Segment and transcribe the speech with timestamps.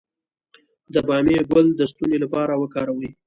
[0.93, 3.09] د بامیې ګل د ستوني لپاره وکاروئ